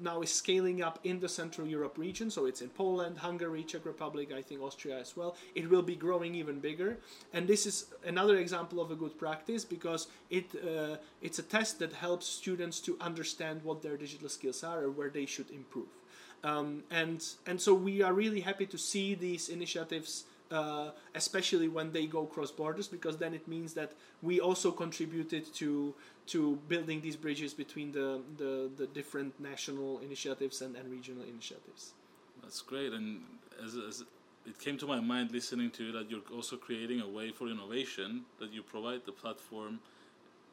now 0.00 0.20
is 0.20 0.32
scaling 0.32 0.82
up 0.82 0.98
in 1.04 1.20
the 1.20 1.28
Central 1.28 1.66
Europe 1.66 1.96
region. 1.96 2.30
So 2.30 2.46
it's 2.46 2.60
in 2.60 2.68
Poland, 2.68 3.18
Hungary, 3.18 3.64
Czech 3.64 3.86
Republic, 3.86 4.32
I 4.32 4.42
think 4.42 4.60
Austria 4.60 4.98
as 4.98 5.16
well. 5.16 5.36
It 5.54 5.70
will 5.70 5.82
be 5.82 5.96
growing 5.96 6.34
even 6.34 6.60
bigger. 6.60 6.98
And 7.32 7.48
this 7.48 7.66
is 7.66 7.86
another 8.04 8.36
example 8.36 8.80
of 8.80 8.90
a 8.90 8.94
good 8.94 9.18
practice 9.18 9.64
because 9.64 10.08
it 10.28 10.46
uh, 10.54 10.96
it's 11.22 11.38
a 11.38 11.42
test 11.42 11.78
that 11.78 11.92
helps 11.92 12.26
students 12.26 12.80
to 12.80 12.96
understand 13.00 13.62
what 13.64 13.82
their 13.82 13.96
digital 13.96 14.28
skills 14.28 14.62
are 14.62 14.84
or 14.84 14.90
where 14.90 15.10
they 15.10 15.26
should 15.26 15.50
improve. 15.50 15.88
Um, 16.44 16.82
and 16.90 17.24
and 17.46 17.60
so 17.60 17.72
we 17.74 18.02
are 18.02 18.12
really 18.12 18.40
happy 18.40 18.66
to 18.66 18.78
see 18.78 19.14
these 19.14 19.48
initiatives. 19.48 20.24
Uh, 20.52 20.90
especially 21.14 21.68
when 21.68 21.92
they 21.92 22.06
go 22.06 22.26
cross 22.26 22.50
borders, 22.50 22.88
because 22.88 23.16
then 23.18 23.32
it 23.34 23.46
means 23.46 23.72
that 23.72 23.92
we 24.20 24.40
also 24.40 24.72
contributed 24.72 25.44
to 25.54 25.94
to 26.30 26.58
building 26.68 27.00
these 27.00 27.16
bridges 27.16 27.52
between 27.52 27.92
the, 27.92 28.20
the, 28.36 28.70
the 28.76 28.86
different 28.86 29.38
national 29.40 29.98
initiatives 29.98 30.62
and, 30.62 30.76
and 30.76 30.90
regional 30.90 31.24
initiatives. 31.24 31.92
That's 32.42 32.62
great. 32.62 32.92
And 32.92 33.22
as, 33.64 33.76
as 33.76 34.04
it 34.46 34.58
came 34.58 34.78
to 34.78 34.86
my 34.86 35.00
mind 35.00 35.32
listening 35.32 35.70
to 35.72 35.84
you 35.84 35.92
that 35.92 36.10
you're 36.10 36.22
also 36.34 36.56
creating 36.56 37.00
a 37.00 37.08
way 37.08 37.30
for 37.30 37.48
innovation, 37.48 38.24
that 38.38 38.52
you 38.52 38.62
provide 38.62 39.00
the 39.06 39.12
platform. 39.12 39.80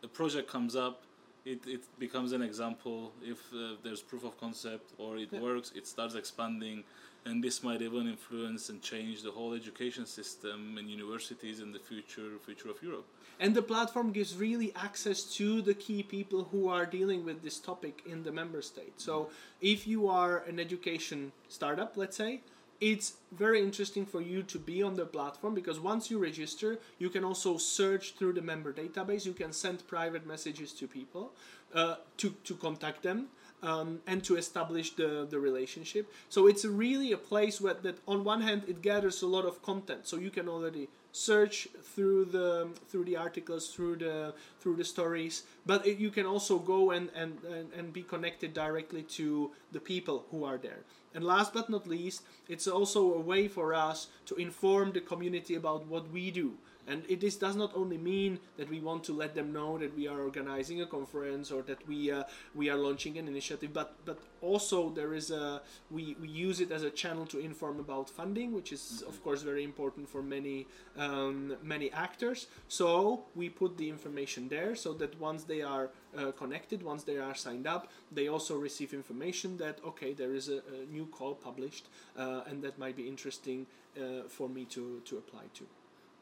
A 0.04 0.08
project 0.08 0.50
comes 0.50 0.76
up, 0.76 1.04
it, 1.48 1.66
it 1.66 1.84
becomes 1.98 2.32
an 2.34 2.42
example. 2.42 3.13
If 3.22 3.39
uh, 3.54 3.75
there's 3.84 4.01
proof 4.01 4.24
of 4.24 4.38
concept 4.38 4.88
or 4.98 5.18
it 5.18 5.30
Yeah. 5.32 5.42
works, 5.48 5.72
it 5.80 5.88
starts 5.88 6.16
expanding. 6.16 6.84
And 7.25 7.44
this 7.44 7.58
might 7.63 7.82
even 7.82 8.08
influence 8.08 8.70
and 8.70 8.82
change 8.82 9.22
the 9.27 9.32
whole 9.32 9.54
education 9.54 10.06
system 10.06 10.77
and 10.77 10.86
universities 10.89 11.60
in 11.60 11.70
the 11.75 11.80
future, 11.89 12.32
future 12.48 12.70
of 12.70 12.82
Europe. 12.82 13.08
And 13.39 13.54
the 13.54 13.62
platform 13.74 14.12
gives 14.12 14.32
really 14.48 14.70
access 14.75 15.20
to 15.39 15.62
the 15.62 15.74
key 15.74 16.01
people 16.04 16.42
who 16.51 16.62
are 16.70 16.86
dealing 16.86 17.25
with 17.25 17.42
this 17.44 17.60
topic 17.60 17.96
in 18.06 18.24
the 18.24 18.32
member 18.32 18.62
state. 18.62 18.94
So 19.08 19.30
if 19.62 19.80
you 19.88 20.08
are 20.08 20.36
an 20.51 20.58
education 20.60 21.32
startup, 21.50 21.98
let's 21.98 22.18
say, 22.18 22.42
it's 22.80 23.14
very 23.32 23.62
interesting 23.62 24.06
for 24.06 24.22
you 24.22 24.44
to 24.44 24.60
be 24.60 24.84
on 24.84 24.96
the 24.96 25.06
platform 25.06 25.56
because 25.56 25.80
once 25.80 26.12
you 26.12 26.20
register, 26.20 26.80
you 27.00 27.10
can 27.10 27.24
also 27.24 27.58
search 27.58 28.16
through 28.16 28.34
the 28.34 28.42
member 28.42 28.72
database. 28.72 29.26
You 29.26 29.34
can 29.34 29.52
send 29.52 29.88
private 29.88 30.26
messages 30.28 30.74
to 30.74 30.88
people 30.88 31.32
uh, 31.74 31.96
to, 32.18 32.36
to 32.44 32.56
contact 32.56 33.04
them. 33.04 33.28
Um, 33.64 34.02
and 34.06 34.24
to 34.26 34.38
establish 34.38 34.92
the, 34.92 35.26
the 35.28 35.40
relationship. 35.40 36.14
So 36.30 36.46
it's 36.46 36.64
really 36.64 37.12
a 37.12 37.18
place 37.18 37.60
where 37.60 37.74
that 37.74 37.98
on 38.08 38.24
one 38.24 38.42
hand 38.42 38.62
it 38.68 38.84
gathers 38.84 39.24
a 39.24 39.26
lot 39.26 39.46
of 39.46 39.64
content. 39.64 40.06
So 40.06 40.18
you 40.18 40.30
can 40.30 40.48
already 40.48 40.90
search 41.12 41.68
through 41.82 42.26
the 42.26 42.70
through 42.88 43.06
the 43.06 43.18
articles, 43.18 43.74
through 43.74 43.96
the 43.96 44.36
through 44.60 44.76
the 44.76 44.86
stories, 44.86 45.44
but 45.66 45.88
it, 45.88 45.98
you 45.98 46.12
can 46.12 46.28
also 46.28 46.60
go 46.60 46.92
and, 46.92 47.10
and, 47.16 47.44
and, 47.46 47.74
and 47.74 47.92
be 47.92 48.04
connected 48.04 48.54
directly 48.54 49.02
to 49.18 49.50
the 49.72 49.80
people 49.80 50.26
who 50.30 50.44
are 50.44 50.60
there. 50.60 50.82
And 51.16 51.24
last 51.24 51.52
but 51.52 51.68
not 51.68 51.88
least, 51.88 52.22
it's 52.48 52.68
also 52.68 53.14
a 53.14 53.20
way 53.20 53.48
for 53.48 53.74
us 53.74 54.08
to 54.28 54.36
inform 54.36 54.92
the 54.92 55.02
community 55.02 55.56
about 55.56 55.88
what 55.88 56.12
we 56.12 56.30
do. 56.30 56.54
And 56.88 57.03
it 57.10 57.22
is, 57.22 57.36
does 57.36 57.58
not 57.58 57.74
only 57.75 57.98
mean 57.98 58.39
that 58.56 58.70
we 58.70 58.79
want 58.79 59.03
to 59.06 59.13
let 59.13 59.36
them 59.36 59.51
know 59.51 59.77
that 59.77 59.96
we 59.96 60.08
are 60.08 60.22
organizing 60.22 60.82
a 60.82 60.86
conference 60.86 61.51
or 61.51 61.62
that 61.63 61.86
we 61.86 62.12
uh, 62.12 62.24
we 62.56 62.70
are 62.70 62.77
launching 62.77 63.17
an 63.17 63.27
initiative, 63.27 63.74
but 63.74 63.94
but 64.06 64.20
also 64.41 64.89
there 64.89 65.13
is 65.13 65.29
a 65.29 65.62
we, 65.91 66.15
we 66.22 66.29
use 66.29 66.62
it 66.62 66.72
as 66.72 66.84
a 66.84 66.89
channel 66.89 67.25
to 67.25 67.39
inform 67.39 67.82
about 67.82 68.10
funding, 68.10 68.53
which 68.53 68.72
is 68.72 69.03
of 69.06 69.22
course 69.22 69.41
very 69.41 69.65
important 69.65 70.08
for 70.08 70.22
many 70.24 70.65
um, 70.98 71.58
many 71.62 71.91
actors. 71.91 72.48
So 72.70 73.25
we 73.36 73.50
put 73.50 73.77
the 73.77 73.89
information 73.89 74.48
there 74.48 74.74
so 74.75 74.94
that 74.94 75.20
once 75.20 75.44
they 75.44 75.62
are 75.62 75.89
uh, 76.17 76.32
connected, 76.32 76.84
once 76.84 77.03
they 77.03 77.17
are 77.17 77.36
signed 77.36 77.67
up, 77.67 77.91
they 78.13 78.29
also 78.29 78.58
receive 78.58 78.94
information 78.94 79.58
that 79.58 79.79
okay 79.86 80.13
there 80.13 80.34
is 80.34 80.48
a, 80.48 80.60
a 80.60 80.86
new 80.89 81.06
call 81.08 81.36
published 81.36 81.89
uh, 82.17 82.41
and 82.48 82.63
that 82.63 82.79
might 82.79 82.96
be 82.96 83.08
interesting 83.08 83.67
uh, 83.98 84.27
for 84.29 84.48
me 84.48 84.63
to 84.65 85.01
to 85.03 85.17
apply 85.17 85.44
to. 85.53 85.65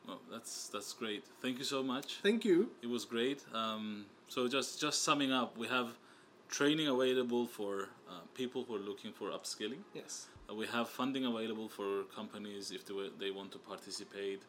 Well, 0.08 0.22
that's 0.32 0.70
that's 0.70 0.94
great. 0.94 1.24
Thank 1.42 1.58
you 1.58 1.64
so 1.64 1.82
much. 1.84 2.20
Thank 2.22 2.46
you. 2.46 2.70
It 2.82 2.90
was 2.90 3.06
great. 3.06 3.44
Um, 3.54 4.06
so 4.28 4.48
just 4.48 4.80
just 4.80 5.04
summing 5.04 5.32
up, 5.32 5.58
we 5.58 5.68
have 5.68 5.98
training 6.50 6.88
available 6.88 7.48
for 7.48 7.90
uh, 8.10 8.22
people 8.34 8.64
who 8.64 8.76
are 8.76 8.86
looking 8.92 9.12
for 9.12 9.30
upskilling. 9.30 9.82
Yes. 9.94 10.28
Uh, 10.50 10.54
we 10.54 10.68
have 10.68 10.88
funding 10.90 11.26
available 11.26 11.68
for 11.68 12.04
companies 12.16 12.72
if 12.72 12.86
they, 12.86 12.94
they 13.20 13.32
want 13.32 13.52
to 13.52 13.58
participate 13.58 14.44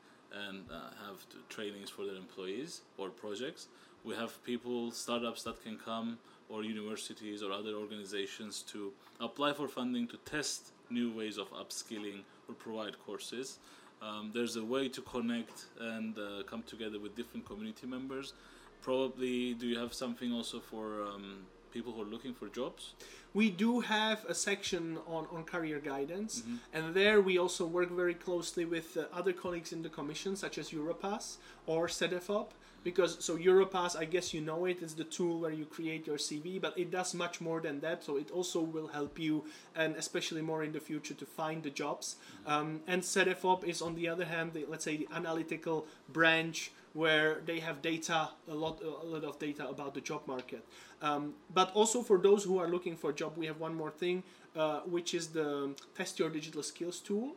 and 0.46 0.64
uh, 0.70 0.90
have 1.06 1.18
t- 1.30 1.38
trainings 1.48 1.88
for 1.88 2.04
their 2.04 2.16
employees 2.16 2.82
or 2.98 3.08
projects. 3.08 3.68
We 4.04 4.14
have 4.14 4.42
people, 4.44 4.90
startups 4.90 5.42
that 5.44 5.62
can 5.64 5.78
come, 5.78 6.18
or 6.48 6.62
universities 6.62 7.42
or 7.42 7.50
other 7.50 7.74
organizations 7.74 8.62
to 8.72 8.92
apply 9.20 9.52
for 9.54 9.66
funding 9.66 10.06
to 10.08 10.16
test 10.18 10.72
new 10.90 11.10
ways 11.12 11.38
of 11.38 11.50
upskilling 11.52 12.20
or 12.48 12.54
provide 12.54 12.98
courses. 13.04 13.58
Um, 14.02 14.30
there's 14.34 14.56
a 14.56 14.64
way 14.64 14.88
to 14.88 15.00
connect 15.00 15.66
and 15.80 16.16
uh, 16.18 16.42
come 16.44 16.62
together 16.62 16.98
with 16.98 17.16
different 17.16 17.46
community 17.46 17.86
members. 17.86 18.34
Probably, 18.82 19.54
do 19.54 19.66
you 19.66 19.78
have 19.78 19.94
something 19.94 20.32
also 20.32 20.60
for 20.60 21.02
um, 21.02 21.46
people 21.72 21.92
who 21.92 22.02
are 22.02 22.06
looking 22.06 22.34
for 22.34 22.48
jobs? 22.48 22.92
we 23.36 23.50
do 23.50 23.80
have 23.80 24.24
a 24.24 24.34
section 24.34 24.96
on, 25.06 25.26
on 25.30 25.44
career 25.44 25.78
guidance, 25.78 26.42
and 26.72 26.94
there 26.94 27.20
we 27.20 27.36
also 27.36 27.66
work 27.66 27.90
very 27.90 28.14
closely 28.14 28.64
with 28.64 28.96
uh, 28.96 29.04
other 29.12 29.34
colleagues 29.34 29.74
in 29.74 29.82
the 29.82 29.90
Commission, 29.90 30.34
such 30.36 30.56
as 30.56 30.70
Europass 30.70 31.36
or 31.66 31.86
CEDEFOP. 31.86 32.46
Because 32.86 33.16
so 33.18 33.36
Europass, 33.36 33.96
I 33.96 34.04
guess 34.04 34.32
you 34.32 34.40
know 34.40 34.64
it, 34.64 34.80
is 34.80 34.94
the 34.94 35.02
tool 35.02 35.40
where 35.40 35.50
you 35.50 35.64
create 35.64 36.06
your 36.06 36.18
CV, 36.18 36.60
but 36.60 36.72
it 36.78 36.92
does 36.92 37.14
much 37.14 37.40
more 37.40 37.60
than 37.60 37.80
that. 37.80 38.04
So 38.04 38.16
it 38.16 38.30
also 38.30 38.60
will 38.60 38.86
help 38.86 39.18
you, 39.18 39.42
and 39.74 39.96
especially 39.96 40.40
more 40.40 40.62
in 40.62 40.70
the 40.70 40.78
future, 40.78 41.14
to 41.14 41.26
find 41.26 41.64
the 41.64 41.70
jobs. 41.70 42.14
Um, 42.46 42.82
and 42.86 43.02
CEDEFOP 43.02 43.64
is, 43.64 43.82
on 43.82 43.96
the 43.96 44.06
other 44.08 44.24
hand, 44.24 44.52
the, 44.52 44.66
let's 44.68 44.84
say 44.84 44.96
the 44.96 45.08
analytical 45.12 45.84
branch 46.08 46.70
where 46.92 47.40
they 47.44 47.58
have 47.58 47.82
data, 47.82 48.28
a 48.48 48.54
lot, 48.54 48.80
a 48.80 49.06
lot 49.14 49.24
of 49.24 49.36
data 49.40 49.68
about 49.68 49.92
the 49.94 50.00
job 50.00 50.22
market. 50.28 50.64
Um, 51.02 51.34
but 51.52 51.72
also 51.74 52.02
for 52.02 52.18
those 52.18 52.44
who 52.44 52.60
are 52.60 52.68
looking 52.68 52.94
for 52.94 53.10
a 53.10 53.12
job, 53.12 53.32
we 53.36 53.46
have 53.46 53.58
one 53.58 53.74
more 53.74 53.90
thing, 53.90 54.22
uh, 54.54 54.82
which 54.82 55.12
is 55.12 55.26
the 55.26 55.74
Test 55.96 56.20
Your 56.20 56.30
Digital 56.30 56.62
Skills 56.62 57.00
tool. 57.00 57.34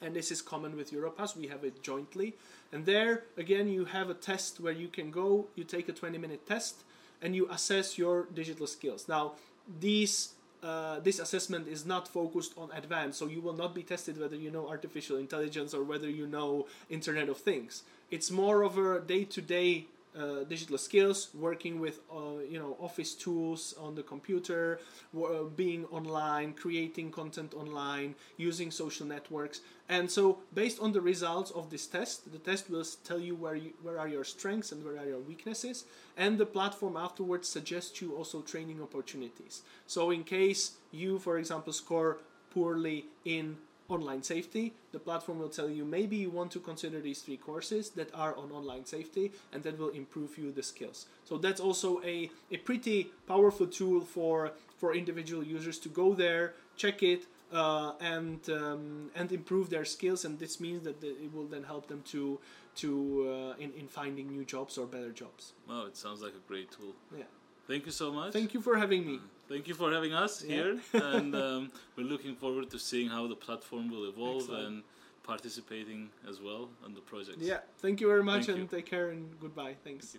And 0.00 0.14
this 0.14 0.30
is 0.30 0.40
common 0.42 0.76
with 0.76 0.92
Europass. 0.92 1.36
We 1.36 1.48
have 1.48 1.64
it 1.64 1.82
jointly. 1.82 2.34
And 2.72 2.86
there, 2.86 3.24
again, 3.36 3.68
you 3.68 3.86
have 3.86 4.10
a 4.10 4.14
test 4.14 4.60
where 4.60 4.72
you 4.72 4.88
can 4.88 5.10
go, 5.10 5.46
you 5.54 5.64
take 5.64 5.88
a 5.88 5.92
20 5.92 6.18
minute 6.18 6.46
test, 6.46 6.84
and 7.20 7.34
you 7.34 7.48
assess 7.50 7.98
your 7.98 8.26
digital 8.32 8.66
skills. 8.66 9.08
Now, 9.08 9.32
these 9.80 10.34
uh, 10.62 10.98
this 11.00 11.20
assessment 11.20 11.68
is 11.68 11.86
not 11.86 12.08
focused 12.08 12.52
on 12.56 12.68
advanced, 12.72 13.16
so 13.18 13.26
you 13.26 13.40
will 13.40 13.52
not 13.52 13.74
be 13.76 13.84
tested 13.84 14.18
whether 14.18 14.34
you 14.34 14.50
know 14.50 14.68
artificial 14.68 15.16
intelligence 15.16 15.72
or 15.72 15.84
whether 15.84 16.10
you 16.10 16.26
know 16.26 16.66
Internet 16.90 17.28
of 17.28 17.38
Things. 17.38 17.84
It's 18.10 18.30
more 18.30 18.62
of 18.62 18.76
a 18.76 19.00
day-to-day 19.00 19.86
uh, 20.16 20.44
digital 20.44 20.78
skills, 20.78 21.28
working 21.34 21.80
with 21.80 22.00
uh, 22.10 22.38
you 22.48 22.58
know 22.58 22.76
office 22.80 23.14
tools 23.14 23.74
on 23.80 23.94
the 23.94 24.02
computer, 24.02 24.80
w- 25.12 25.34
uh, 25.34 25.44
being 25.44 25.84
online, 25.86 26.52
creating 26.52 27.10
content 27.10 27.54
online, 27.54 28.14
using 28.36 28.70
social 28.70 29.06
networks, 29.06 29.60
and 29.88 30.10
so 30.10 30.38
based 30.54 30.80
on 30.80 30.92
the 30.92 31.00
results 31.00 31.50
of 31.52 31.70
this 31.70 31.86
test, 31.86 32.30
the 32.32 32.38
test 32.38 32.70
will 32.70 32.84
tell 33.04 33.18
you 33.18 33.34
where 33.34 33.54
you, 33.56 33.72
where 33.82 33.98
are 33.98 34.08
your 34.08 34.24
strengths 34.24 34.72
and 34.72 34.84
where 34.84 34.98
are 34.98 35.06
your 35.06 35.20
weaknesses, 35.20 35.84
and 36.16 36.38
the 36.38 36.46
platform 36.46 36.96
afterwards 36.96 37.48
suggests 37.48 38.00
you 38.00 38.14
also 38.14 38.40
training 38.42 38.82
opportunities. 38.82 39.62
So 39.86 40.10
in 40.10 40.24
case 40.24 40.72
you, 40.92 41.18
for 41.18 41.38
example, 41.38 41.72
score 41.72 42.18
poorly 42.50 43.06
in 43.24 43.56
online 43.88 44.22
safety, 44.22 44.74
the 44.92 44.98
platform 44.98 45.38
will 45.38 45.48
tell 45.48 45.68
you 45.68 45.84
maybe 45.84 46.16
you 46.16 46.30
want 46.30 46.50
to 46.52 46.60
consider 46.60 47.00
these 47.00 47.20
three 47.20 47.36
courses 47.36 47.90
that 47.90 48.10
are 48.14 48.36
on 48.36 48.52
online 48.52 48.84
safety 48.84 49.32
and 49.52 49.62
that 49.62 49.78
will 49.78 49.88
improve 49.90 50.36
you 50.36 50.52
the 50.52 50.62
skills. 50.62 51.06
So 51.24 51.38
that's 51.38 51.60
also 51.60 52.02
a, 52.02 52.30
a 52.50 52.58
pretty 52.58 53.10
powerful 53.26 53.66
tool 53.66 54.00
for 54.02 54.52
for 54.76 54.94
individual 54.94 55.42
users 55.42 55.78
to 55.80 55.88
go 55.88 56.14
there, 56.14 56.54
check 56.76 57.02
it, 57.02 57.24
uh, 57.52 57.92
and 58.00 58.48
um, 58.50 59.10
and 59.16 59.32
improve 59.32 59.70
their 59.70 59.84
skills. 59.84 60.24
And 60.24 60.38
this 60.38 60.60
means 60.60 60.84
that 60.84 61.02
it 61.02 61.32
will 61.34 61.46
then 61.46 61.64
help 61.64 61.88
them 61.88 62.02
to 62.12 62.38
to 62.76 63.54
uh, 63.58 63.62
in 63.62 63.72
in 63.72 63.88
finding 63.88 64.28
new 64.28 64.44
jobs 64.44 64.78
or 64.78 64.86
better 64.86 65.10
jobs. 65.10 65.52
Wow, 65.68 65.86
it 65.86 65.96
sounds 65.96 66.20
like 66.22 66.34
a 66.34 66.46
great 66.46 66.70
tool. 66.70 66.94
Yeah. 67.16 67.24
Thank 67.66 67.86
you 67.86 67.92
so 67.92 68.12
much. 68.12 68.32
Thank 68.32 68.54
you 68.54 68.62
for 68.62 68.76
having 68.76 69.06
me. 69.06 69.20
Thank 69.48 69.66
you 69.66 69.74
for 69.74 69.90
having 69.90 70.12
us 70.12 70.44
Yeah. 70.44 70.54
here, 70.56 70.80
and 70.92 71.34
um, 71.34 71.72
we're 71.96 72.04
looking 72.06 72.34
forward 72.36 72.70
to 72.70 72.78
seeing 72.78 73.08
how 73.08 73.26
the 73.26 73.34
platform 73.34 73.90
will 73.90 74.08
evolve 74.08 74.42
Excellent. 74.42 74.66
and 74.66 74.82
participating 75.22 76.10
as 76.28 76.40
well 76.40 76.68
on 76.84 76.94
the 76.94 77.00
project. 77.00 77.38
Yeah. 77.40 77.58
Thank 77.78 78.00
you 78.00 78.08
very 78.08 78.22
much, 78.22 78.46
Thank 78.46 78.58
and 78.60 78.70
you. 78.70 78.76
take 78.78 78.86
care 78.86 79.08
and 79.10 79.38
goodbye. 79.40 79.74
Thanks. 79.84 80.16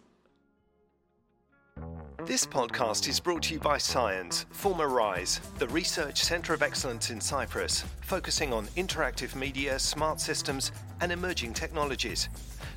This 2.26 2.46
podcast 2.46 3.08
is 3.08 3.20
brought 3.20 3.44
to 3.44 3.54
you 3.54 3.60
by 3.60 3.78
CYENS, 3.78 4.46
former 4.52 4.88
RISE, 4.90 5.40
the 5.58 5.68
Research 5.70 6.22
Centre 6.22 6.54
of 6.54 6.62
Excellence 6.62 7.10
in 7.12 7.22
Cyprus, 7.22 7.86
focusing 8.02 8.52
on 8.52 8.68
interactive 8.76 9.36
media, 9.36 9.80
smart 9.80 10.20
systems, 10.20 10.72
and 11.02 11.12
emerging 11.12 11.54
technologies. 11.54 12.28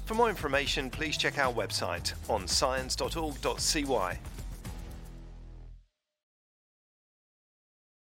For 0.05 0.15
more 0.15 0.29
information, 0.31 0.91
please 0.91 1.17
check 1.17 1.39
our 1.39 1.53
website 1.53 2.13
on 2.31 2.45
cyens.org.cy. 2.45 4.19